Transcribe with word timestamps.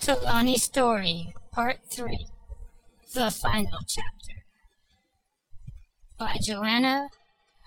Telani 0.00 0.58
Story, 0.58 1.34
Part 1.52 1.80
3 1.90 2.26
The 3.14 3.30
Final 3.30 3.80
Chapter 3.86 4.44
by 6.18 6.36
Joanna 6.40 7.08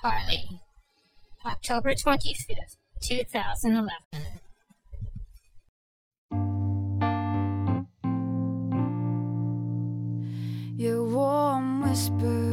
Harley, 0.01 0.61
October 1.45 1.93
25th, 1.93 2.77
2011. 3.01 3.91
Your 10.75 11.03
warm 11.03 11.81
whispers 11.83 12.52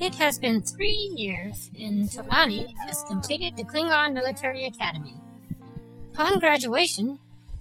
It 0.00 0.14
has 0.16 0.38
been 0.38 0.60
three 0.60 1.12
years 1.16 1.70
and 1.78 2.08
Telani 2.08 2.74
has 2.86 3.04
completed 3.04 3.56
the 3.56 3.64
Klingon 3.64 4.12
Military 4.12 4.64
Academy. 4.66 5.14
Upon 6.12 6.40
graduation, 6.40 7.18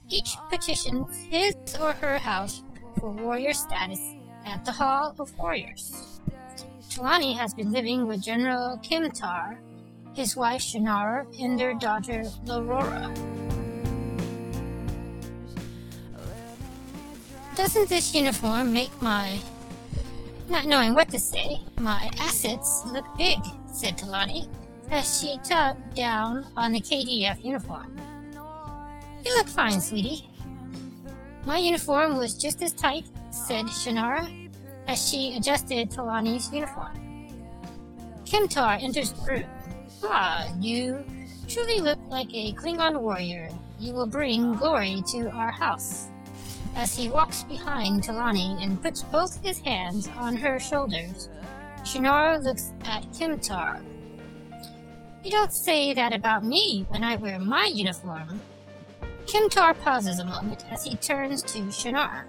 each 0.09 0.36
petitions 0.50 1.16
his 1.30 1.56
or 1.80 1.94
her 1.94 2.18
house 2.18 2.64
for 3.00 3.12
warrior 3.12 3.54
status 3.54 4.02
at 4.46 4.66
the 4.66 4.72
Hall 4.72 5.16
of 5.20 5.38
Warriors. 5.38 6.20
Talani 6.90 7.38
has 7.38 7.54
been 7.54 7.72
living 7.72 8.08
with 8.08 8.22
General 8.22 8.80
Kimtar, 8.84 9.58
his 10.14 10.36
wife 10.36 10.62
Shannara, 10.62 11.26
and 11.40 11.59
their 11.59 11.73
daughter 11.76 12.23
Laurora. 12.45 13.14
Doesn't 17.56 17.90
this 17.90 18.14
uniform 18.14 18.73
make 18.73 19.02
my 19.02 19.40
not 20.50 20.66
knowing 20.66 20.94
what 20.94 21.10
to 21.10 21.20
say, 21.20 21.60
my 21.80 22.10
assets 22.20 22.84
look 22.88 23.06
big, 23.17 23.40
said 23.72 23.98
Telani, 23.98 24.48
as 24.92 25.20
she 25.20 25.38
tugged 25.44 25.95
down 25.95 26.45
on 26.58 26.72
the 26.72 26.81
KDF 26.81 27.44
uniform. 27.44 27.95
You 29.26 29.36
look 29.36 29.48
fine, 29.48 29.80
sweetie. 29.80 30.30
My 31.45 31.58
uniform 31.58 32.17
was 32.17 32.36
just 32.36 32.62
as 32.62 32.73
tight, 32.73 33.06
said 33.32 33.66
Shannara, 33.66 34.50
as 34.88 35.09
she 35.09 35.36
adjusted 35.36 35.90
Telani's 35.90 36.52
uniform. 36.54 37.00
Kimtar 38.26 38.82
enters 38.82 39.12
the 39.12 39.32
room. 39.32 39.44
Ah, 40.04 40.52
you 40.60 41.04
truly 41.48 41.80
look 41.80 42.00
like 42.10 42.30
a 42.34 42.54
Klingon 42.54 43.00
warrior. 43.00 43.50
You 43.80 43.94
will 43.94 44.08
bring 44.08 44.54
glory 44.56 45.04
to 45.08 45.30
our 45.32 45.52
house 45.52 46.10
as 46.76 46.96
he 46.96 47.10
walks 47.10 47.44
behind 47.44 48.04
Telani 48.04 48.62
and 48.64 48.82
puts 48.82 49.04
both 49.04 49.44
his 49.44 49.60
hands 49.60 50.10
on 50.18 50.36
her 50.36 50.60
shoulders. 50.60 51.30
Shannara 51.84 52.42
looks 52.42 52.72
at 52.86 53.04
Kimtar. 53.12 53.82
You 55.24 55.32
don't 55.32 55.54
say 55.54 55.94
that 55.94 56.14
about 56.14 56.44
me 56.44 56.86
when 56.90 57.04
I 57.04 57.16
wear 57.16 57.40
my 57.40 57.66
uniform. 57.66 58.42
Kimtar 59.26 59.80
pauses 59.82 60.20
a 60.20 60.26
moment 60.26 60.66
as 60.72 60.84
he 60.84 60.96
turns 60.96 61.44
to 61.44 61.60
Shannara. 61.64 62.24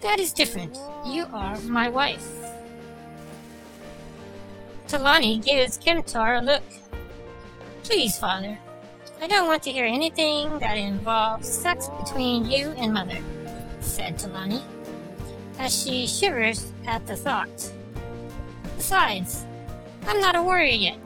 That 0.00 0.18
is 0.18 0.32
different. 0.32 0.78
You 1.06 1.26
are 1.32 1.58
my 1.60 1.88
wife. 1.88 2.26
Telani 4.88 5.44
gives 5.44 5.78
Kimtar 5.78 6.40
a 6.40 6.44
look. 6.44 6.64
Please, 7.84 8.18
father. 8.18 8.58
I 9.20 9.26
don't 9.26 9.46
want 9.46 9.62
to 9.64 9.70
hear 9.70 9.84
anything 9.84 10.58
that 10.60 10.78
involves 10.78 11.48
sex 11.48 11.88
between 12.02 12.46
you 12.46 12.70
and 12.70 12.94
mother 12.94 13.18
said 14.00 14.16
Telani, 14.16 14.62
as 15.58 15.84
she 15.84 16.06
shivers 16.06 16.72
at 16.86 17.06
the 17.06 17.14
thought. 17.14 17.70
Besides, 18.78 19.44
I'm 20.06 20.20
not 20.20 20.36
a 20.36 20.42
warrior 20.42 20.72
yet. 20.72 20.98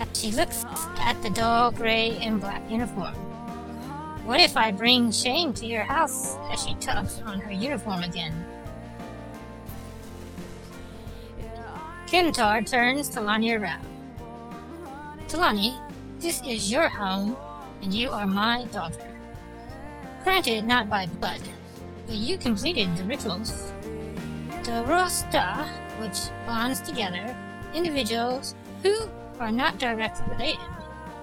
As 0.00 0.08
she 0.12 0.32
looks 0.32 0.64
at 0.98 1.22
the 1.22 1.30
dull 1.30 1.70
gray 1.70 2.18
and 2.20 2.40
black 2.40 2.68
uniform. 2.68 3.14
What 4.26 4.40
if 4.40 4.56
I 4.56 4.72
bring 4.72 5.12
shame 5.12 5.52
to 5.54 5.66
your 5.66 5.84
house? 5.84 6.36
As 6.50 6.64
she 6.64 6.74
tugs 6.80 7.22
on 7.24 7.38
her 7.38 7.52
uniform 7.52 8.02
again. 8.02 8.34
Kimtar 12.08 12.68
turns 12.68 13.08
Telani 13.08 13.56
around. 13.56 13.86
Telani, 15.28 15.78
this 16.18 16.42
is 16.44 16.72
your 16.72 16.88
home, 16.88 17.36
and 17.82 17.94
you 17.94 18.10
are 18.10 18.26
my 18.26 18.64
daughter. 18.72 19.06
Granted, 20.24 20.64
not 20.64 20.90
by 20.90 21.06
blood, 21.06 21.40
you 22.08 22.38
completed 22.38 22.96
the 22.96 23.04
rituals. 23.04 23.72
The 24.64 24.84
Rosta, 24.86 25.68
which 26.00 26.18
bonds 26.46 26.80
together 26.80 27.36
individuals 27.74 28.54
who 28.82 29.08
are 29.40 29.52
not 29.52 29.78
directly 29.78 30.24
related 30.30 30.60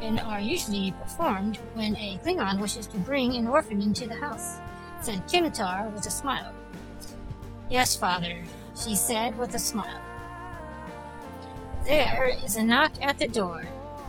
and 0.01 0.19
are 0.19 0.41
usually 0.41 0.93
performed 1.03 1.57
when 1.75 1.95
a 1.95 2.19
Klingon 2.23 2.59
wishes 2.59 2.87
to 2.87 2.97
bring 2.97 3.35
an 3.35 3.47
orphan 3.47 3.81
into 3.81 4.07
the 4.07 4.15
house, 4.15 4.57
said 5.01 5.27
Kimtar 5.27 5.91
with 5.93 6.05
a 6.05 6.11
smile. 6.11 6.53
Yes, 7.69 7.95
father, 7.95 8.43
she 8.75 8.95
said 8.95 9.37
with 9.37 9.55
a 9.55 9.59
smile. 9.59 10.01
There 11.85 12.35
is 12.43 12.57
a 12.57 12.63
knock 12.63 12.91
at 13.01 13.17
the 13.17 13.27
door, 13.27 13.63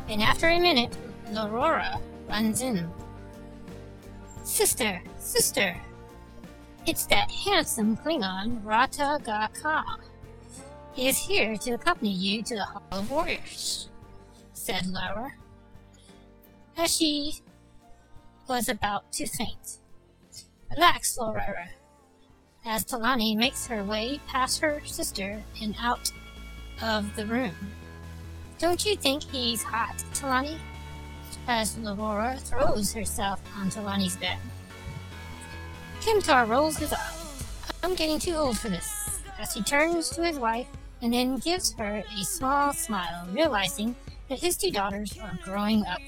and 0.08 0.22
after 0.22 0.48
a 0.48 0.58
minute, 0.58 0.96
Laurora 1.30 2.00
runs 2.28 2.62
in. 2.62 2.90
Sister, 4.44 5.00
sister, 5.18 5.76
it's 6.86 7.06
that 7.06 7.30
handsome 7.30 7.96
Klingon, 7.96 8.60
Rata 8.64 9.18
Ga. 9.24 9.48
He 10.94 11.08
is 11.08 11.18
here 11.18 11.56
to 11.58 11.72
accompany 11.72 12.10
you 12.10 12.42
to 12.42 12.56
the 12.56 12.64
Hall 12.64 12.82
of 12.90 13.10
Warriors, 13.10 13.88
said 14.52 14.86
Laura, 14.86 15.32
as 16.76 16.94
she 16.94 17.40
was 18.48 18.68
about 18.68 19.10
to 19.12 19.26
faint. 19.26 19.78
Relax, 20.70 21.16
Laura, 21.18 21.68
as 22.64 22.84
Telani 22.84 23.36
makes 23.36 23.66
her 23.66 23.84
way 23.84 24.20
past 24.26 24.60
her 24.60 24.80
sister 24.84 25.42
and 25.62 25.74
out 25.80 26.10
of 26.82 27.14
the 27.16 27.26
room. 27.26 27.54
Don't 28.58 28.84
you 28.84 28.96
think 28.96 29.22
he's 29.22 29.62
hot, 29.62 29.96
Telani? 30.12 30.58
As 31.48 31.76
Laura 31.78 32.36
throws 32.38 32.92
herself 32.92 33.40
on 33.56 33.70
Telani's 33.70 34.16
bed. 34.16 34.38
Kimtar 36.02 36.48
rolls 36.48 36.78
his 36.78 36.92
eyes. 36.92 37.44
I'm 37.84 37.94
getting 37.94 38.18
too 38.18 38.34
old 38.34 38.58
for 38.58 38.68
this. 38.68 39.20
As 39.38 39.54
he 39.54 39.62
turns 39.62 40.10
to 40.10 40.24
his 40.24 40.36
wife 40.36 40.66
and 41.00 41.12
then 41.12 41.36
gives 41.36 41.72
her 41.74 42.02
a 42.18 42.24
small 42.24 42.72
smile, 42.72 43.28
realizing 43.30 43.94
that 44.28 44.40
his 44.40 44.56
two 44.56 44.72
daughters 44.72 45.16
are 45.22 45.38
growing 45.44 45.86
up. 45.86 46.00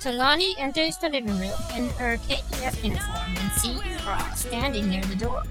Telani 0.00 0.54
enters 0.58 0.96
the 0.98 1.08
living 1.08 1.36
room 1.40 1.58
in 1.76 1.88
her 1.98 2.18
KDF 2.18 2.84
uniform 2.84 3.36
and 3.36 3.52
sees 3.52 3.82
Ra 4.06 4.34
standing 4.34 4.88
near 4.88 5.02
the 5.02 5.16
door. 5.16 5.42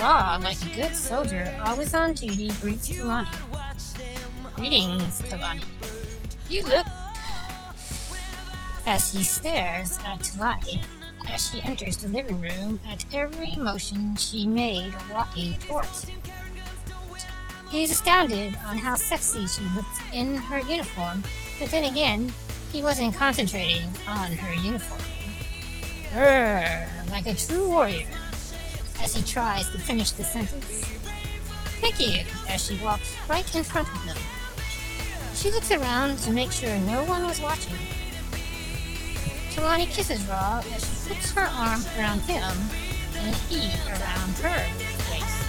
Ra, 0.00 0.40
like 0.42 0.60
a 0.62 0.74
good 0.74 0.96
soldier, 0.96 1.54
always 1.62 1.92
on 1.92 2.14
duty, 2.14 2.50
greets 2.62 2.88
Telani. 2.88 3.28
Greetings, 4.56 5.20
Telani. 5.22 5.64
You 6.48 6.64
look 6.64 6.86
as 8.88 9.12
he 9.12 9.22
stares 9.22 9.98
at 10.06 10.18
Telani 10.20 10.82
as 11.28 11.50
she 11.50 11.60
enters 11.60 11.98
the 11.98 12.08
living 12.08 12.40
room 12.40 12.80
at 12.88 13.04
every 13.12 13.54
motion 13.56 14.16
she 14.16 14.46
made 14.46 14.94
walking 15.12 15.52
towards 15.58 16.04
him. 16.04 16.18
He 17.70 17.82
is 17.82 17.90
astounded 17.90 18.56
on 18.66 18.78
how 18.78 18.94
sexy 18.94 19.46
she 19.46 19.62
looks 19.76 20.00
in 20.14 20.36
her 20.36 20.60
uniform, 20.60 21.22
but 21.60 21.70
then 21.70 21.84
again, 21.84 22.32
he 22.72 22.82
wasn't 22.82 23.14
concentrating 23.14 23.90
on 24.08 24.32
her 24.32 24.54
uniform. 24.54 25.02
Grrr, 26.14 27.10
like 27.10 27.26
a 27.26 27.34
true 27.34 27.68
warrior, 27.68 28.08
as 29.02 29.14
he 29.14 29.22
tries 29.22 29.68
to 29.68 29.78
finish 29.78 30.12
the 30.12 30.24
sentence. 30.24 30.86
Thank 31.82 32.00
you, 32.00 32.24
as 32.48 32.64
she 32.64 32.82
walks 32.82 33.14
right 33.28 33.54
in 33.54 33.64
front 33.64 33.88
of 33.94 34.06
them. 34.06 34.16
She 35.34 35.50
looks 35.50 35.70
around 35.70 36.16
to 36.20 36.30
make 36.32 36.50
sure 36.50 36.74
no 36.78 37.04
one 37.04 37.24
was 37.24 37.38
watching. 37.42 37.76
Telani 39.58 39.90
kisses 39.90 40.20
she 40.20 41.08
puts 41.08 41.32
her 41.32 41.40
arm 41.40 41.82
around 41.98 42.20
him 42.20 42.54
and 43.16 43.34
he 43.50 43.72
around 43.90 44.38
her 44.38 44.64
waist. 45.10 45.44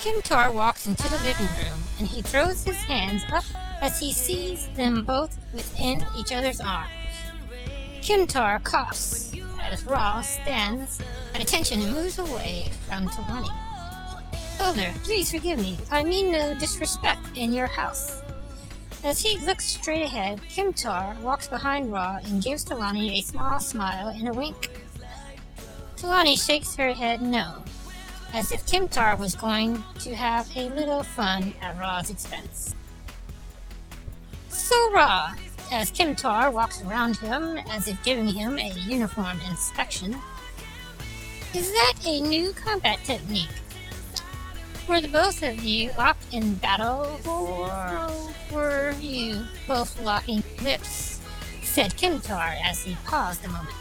Kimtar 0.00 0.52
walks 0.52 0.86
into 0.86 1.08
the 1.08 1.16
living 1.24 1.46
room 1.56 1.80
and 1.98 2.06
he 2.06 2.20
throws 2.20 2.64
his 2.64 2.76
hands 2.82 3.22
up 3.32 3.44
as 3.80 3.98
he 3.98 4.12
sees 4.12 4.68
them 4.76 5.02
both 5.02 5.38
within 5.54 6.04
each 6.18 6.32
other's 6.32 6.60
arms. 6.60 6.90
Kimtar 8.02 8.62
coughs 8.62 9.32
as 9.62 9.82
Ra 9.86 10.20
stands 10.20 11.00
at 11.34 11.40
attention 11.40 11.80
and 11.80 11.94
moves 11.94 12.18
away 12.18 12.68
from 12.86 13.08
Telani. 13.08 13.48
Elder, 14.58 14.92
please 15.04 15.30
forgive 15.30 15.58
me. 15.58 15.78
I 15.90 16.04
mean 16.04 16.30
no 16.30 16.52
disrespect 16.56 17.24
in 17.36 17.54
your 17.54 17.68
house. 17.68 18.20
As 19.02 19.20
he 19.20 19.38
looks 19.38 19.64
straight 19.64 20.02
ahead, 20.02 20.40
Kimtar 20.50 21.18
walks 21.20 21.48
behind 21.48 21.90
Ra 21.90 22.18
and 22.24 22.42
gives 22.42 22.64
Telani 22.64 23.18
a 23.18 23.22
small 23.22 23.58
smile 23.58 24.08
and 24.08 24.28
a 24.28 24.32
wink. 24.32 24.70
Telani 25.96 26.36
shakes 26.36 26.76
her 26.76 26.92
head 26.92 27.22
no, 27.22 27.62
as 28.34 28.52
if 28.52 28.66
Kimtar 28.66 29.18
was 29.18 29.34
going 29.34 29.82
to 30.00 30.14
have 30.14 30.54
a 30.54 30.68
little 30.70 31.02
fun 31.02 31.54
at 31.62 31.78
Ra's 31.78 32.10
expense. 32.10 32.74
So 34.50 34.92
Ra, 34.92 35.32
as 35.72 35.90
Kimtar 35.90 36.52
walks 36.52 36.82
around 36.82 37.16
him 37.16 37.58
as 37.70 37.88
if 37.88 38.02
giving 38.04 38.28
him 38.28 38.58
a 38.58 38.70
uniform 38.86 39.40
inspection, 39.48 40.14
is 41.54 41.72
that 41.72 41.94
a 42.04 42.20
new 42.20 42.52
combat 42.52 42.98
technique? 43.04 43.48
Were 44.90 45.00
the 45.00 45.06
both 45.06 45.44
of 45.44 45.62
you 45.62 45.92
locked 45.96 46.34
in 46.34 46.54
battle, 46.56 47.20
or 47.24 48.10
were 48.52 48.90
you 49.00 49.44
both 49.68 49.96
locking 50.02 50.42
lips? 50.64 51.20
said 51.62 51.94
Kimtar 51.96 52.60
as 52.60 52.82
he 52.82 52.96
paused 53.04 53.44
a 53.44 53.48
moment. 53.48 53.76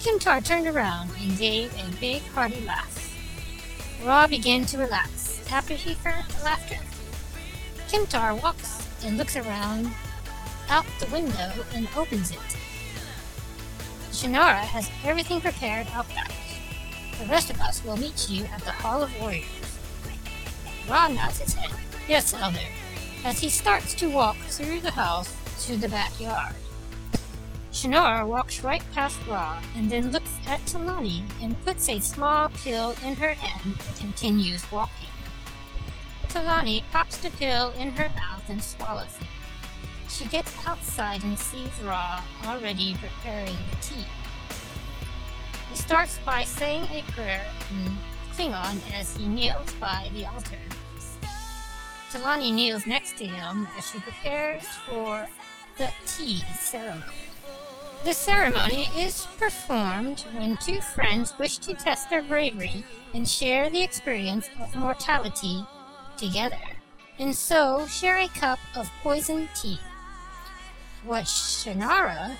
Kimtar 0.00 0.44
turned 0.44 0.66
around 0.66 1.12
and 1.20 1.38
gave 1.38 1.72
a 1.74 1.96
big 2.00 2.22
hearty 2.34 2.60
laugh. 2.62 3.14
Ra 4.04 4.26
began 4.26 4.66
to 4.66 4.78
relax 4.78 5.48
after 5.48 5.74
he 5.74 5.94
heard 5.94 6.24
the 6.24 6.44
laughter. 6.44 6.78
Kimtar 7.86 8.42
walks 8.42 8.84
and 9.04 9.16
looks 9.16 9.36
around 9.36 9.92
out 10.68 10.86
the 10.98 11.06
window 11.06 11.52
and 11.72 11.86
opens 11.96 12.32
it. 12.32 12.56
Shannara 14.10 14.58
has 14.58 14.90
everything 15.04 15.40
prepared 15.40 15.86
out 15.94 16.08
back. 16.08 16.32
The 17.20 17.26
rest 17.26 17.50
of 17.50 17.60
us 17.60 17.84
will 17.84 17.96
meet 17.96 18.28
you 18.28 18.44
at 18.46 18.62
the 18.62 18.72
Hall 18.72 19.04
of 19.04 19.20
Warriors. 19.20 19.67
Ra 20.88 21.08
nods 21.08 21.38
his 21.38 21.54
head. 21.54 21.70
Yes, 22.08 22.32
Elder, 22.32 22.58
as 23.24 23.38
he 23.40 23.50
starts 23.50 23.92
to 23.94 24.08
walk 24.08 24.36
through 24.48 24.80
the 24.80 24.90
house 24.90 25.34
to 25.66 25.76
the 25.76 25.88
backyard. 25.88 26.54
Shannara 27.72 28.26
walks 28.26 28.64
right 28.64 28.82
past 28.94 29.18
Ra 29.28 29.60
and 29.76 29.90
then 29.90 30.10
looks 30.10 30.32
at 30.46 30.64
Telani 30.64 31.22
and 31.42 31.62
puts 31.64 31.88
a 31.88 32.00
small 32.00 32.48
pill 32.48 32.94
in 33.04 33.14
her 33.16 33.34
hand 33.34 33.76
and 33.78 33.96
continues 33.98 34.70
walking. 34.72 35.08
Telani 36.28 36.82
pops 36.90 37.18
the 37.18 37.30
pill 37.30 37.70
in 37.78 37.90
her 37.90 38.08
mouth 38.16 38.48
and 38.48 38.62
swallows 38.62 39.14
it. 39.20 39.28
She 40.10 40.24
gets 40.24 40.54
outside 40.66 41.22
and 41.22 41.38
sees 41.38 41.70
Ra 41.84 42.22
already 42.46 42.96
preparing 42.96 43.56
the 43.70 43.76
tea. 43.82 44.06
He 45.70 45.76
starts 45.76 46.18
by 46.24 46.44
saying 46.44 46.84
a 46.84 47.02
prayer 47.12 47.46
in 47.70 47.96
Klingon 48.34 48.78
as 48.94 49.16
he 49.16 49.26
kneels 49.28 49.72
by 49.74 50.10
the 50.14 50.24
altar. 50.26 50.56
Telani 52.12 52.52
kneels 52.52 52.86
next 52.86 53.18
to 53.18 53.26
him 53.26 53.68
as 53.76 53.90
she 53.90 53.98
prepares 54.00 54.64
for 54.88 55.28
the 55.76 55.90
tea 56.06 56.42
ceremony. 56.58 57.02
The 58.04 58.14
ceremony 58.14 58.88
is 58.96 59.26
performed 59.38 60.24
when 60.32 60.56
two 60.56 60.80
friends 60.80 61.36
wish 61.38 61.58
to 61.58 61.74
test 61.74 62.08
their 62.08 62.22
bravery 62.22 62.84
and 63.12 63.28
share 63.28 63.68
the 63.68 63.82
experience 63.82 64.48
of 64.60 64.74
mortality 64.74 65.64
together, 66.16 66.60
and 67.18 67.34
so 67.34 67.86
share 67.86 68.18
a 68.18 68.28
cup 68.28 68.58
of 68.74 68.90
poison 69.02 69.48
tea. 69.54 69.78
What 71.04 71.24
Shannara 71.24 72.36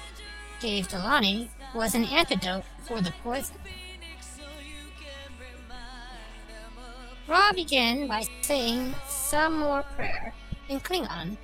gave 0.60 0.88
Telani 0.88 1.48
was 1.74 1.94
an 1.94 2.04
antidote 2.04 2.64
for 2.86 3.00
the 3.00 3.12
poison. 3.22 3.56
Ra 7.28 7.52
began 7.52 8.06
by 8.06 8.24
saying 8.40 8.94
some 9.06 9.58
more 9.58 9.82
prayer 9.94 10.32
in 10.70 10.80
Klingon, 10.80 11.36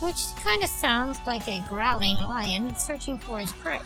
which 0.00 0.16
kind 0.42 0.62
of 0.62 0.70
sounds 0.70 1.18
like 1.26 1.46
a 1.46 1.62
growling 1.68 2.16
lion 2.16 2.74
searching 2.74 3.18
for 3.18 3.38
his 3.38 3.52
prey. 3.52 3.80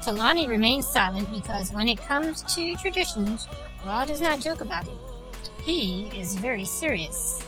Telani 0.00 0.46
remains 0.46 0.86
silent 0.86 1.28
because 1.32 1.72
when 1.72 1.88
it 1.88 1.98
comes 1.98 2.42
to 2.54 2.76
traditions, 2.76 3.48
Ra 3.84 4.04
does 4.04 4.20
not 4.20 4.40
joke 4.40 4.60
about 4.60 4.86
it. 4.86 5.50
He 5.64 6.06
is 6.14 6.36
very 6.36 6.64
serious. 6.64 7.44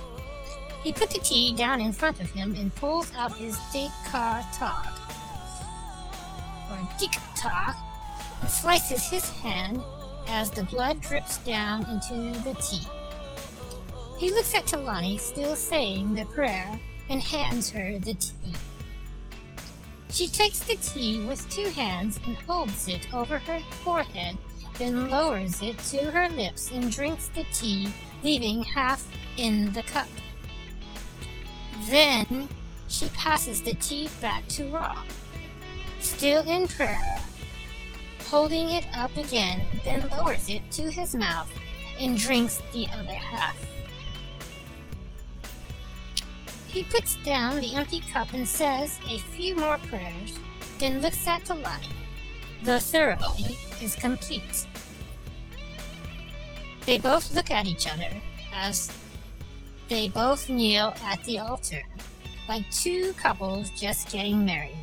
He 0.83 0.93
put 0.93 1.11
the 1.11 1.21
tea 1.21 1.55
down 1.55 1.81
in 1.81 1.93
front 1.93 2.21
of 2.21 2.31
him 2.31 2.57
and 2.59 2.75
pulls 2.75 3.15
out 3.15 3.37
his 3.37 3.57
Dekar 3.73 4.45
Tog, 4.59 4.87
or 6.69 6.79
Diktar, 6.99 7.77
and 8.41 8.51
slices 8.51 9.09
his 9.09 9.31
hand 9.31 9.81
as 10.29 10.51
the 10.51 10.65
blood 10.65 11.01
drips 11.01 11.39
down 11.39 11.83
into 11.91 12.39
the 12.41 12.55
tea. 12.61 12.87
He 14.19 14.31
looks 14.31 14.55
at 14.55 14.67
Telani, 14.67 15.19
still 15.19 15.57
saying 15.57 16.15
the 16.15 16.25
prayer, 16.27 16.79
and 17.11 17.21
hands 17.21 17.71
her 17.71 17.99
the 17.99 18.15
tea. 18.15 18.55
She 20.11 20.29
takes 20.29 20.61
the 20.61 20.77
tea 20.77 21.25
with 21.27 21.49
two 21.51 21.69
hands 21.71 22.21
and 22.25 22.37
holds 22.37 22.87
it 22.87 23.13
over 23.13 23.39
her 23.39 23.61
forehead, 23.83 24.39
then 24.79 25.11
lowers 25.11 25.61
it 25.61 25.79
to 25.91 26.11
her 26.11 26.29
lips 26.29 26.71
and 26.71 26.91
drinks 26.91 27.29
the 27.29 27.45
tea, 27.53 27.89
leaving 28.23 28.63
half 28.63 29.07
in 29.37 29.73
the 29.73 29.83
cup. 29.83 30.09
Then 31.89 32.49
she 32.87 33.09
passes 33.09 33.61
the 33.61 33.75
tea 33.75 34.09
back 34.21 34.47
to 34.49 34.71
Ra, 34.71 35.03
still 35.99 36.49
in 36.49 36.69
prayer, 36.69 37.19
holding 38.31 38.71
it 38.71 38.87
up 38.95 39.17
again, 39.17 39.63
then 39.85 40.09
lowers 40.11 40.49
it 40.49 40.63
to 40.73 40.91
his 40.91 41.15
mouth 41.15 41.51
and 42.01 42.19
drinks 42.19 42.63
the 42.73 42.87
other 42.93 43.13
half. 43.13 43.57
He 46.69 46.83
puts 46.83 47.17
down 47.25 47.61
the 47.61 47.75
empty 47.75 48.01
cup 48.13 48.33
and 48.33 48.49
says 48.49 48.99
a 49.09 49.19
few 49.19 49.55
more 49.55 49.79
prayers, 49.89 50.39
then 50.79 51.01
looks 51.01 51.27
at 51.27 51.45
the 51.45 51.55
light. 51.55 51.89
The 52.65 52.81
ceremony 52.81 53.59
is 53.81 53.95
complete. 53.95 54.67
They 56.87 56.99
both 56.99 57.35
look 57.35 57.51
at 57.51 57.67
each 57.67 57.87
other 57.87 58.11
as 58.53 58.91
they 59.89 60.09
both 60.09 60.49
kneel 60.49 60.95
at 61.05 61.23
the 61.25 61.39
altar, 61.39 61.83
like 62.49 62.69
two 62.71 63.13
couples 63.15 63.71
just 63.71 64.11
getting 64.11 64.45
married. 64.45 64.77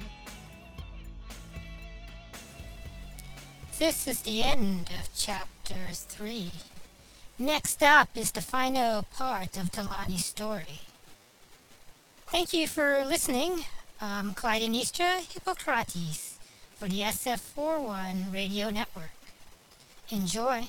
This 3.82 4.08
is 4.08 4.22
the 4.22 4.44
end 4.44 4.92
of 4.92 5.10
chapter 5.16 5.74
3. 5.92 6.52
Next 7.40 7.82
up 7.82 8.10
is 8.14 8.32
the 8.32 8.40
final 8.40 9.02
part 9.18 9.58
of 9.58 9.72
Telani's 9.72 10.24
story. 10.24 10.82
Thank 12.28 12.54
you 12.54 12.68
for 12.68 13.04
listening. 13.04 13.66
I'm 14.00 14.36
Clytemnestra 14.36 15.26
Hippocrates 15.34 16.38
for 16.76 16.88
the 16.90 17.00
SF41 17.00 18.32
Radio 18.32 18.70
Network. 18.70 19.18
Enjoy. 20.12 20.68